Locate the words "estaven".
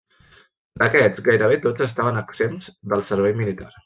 1.87-2.17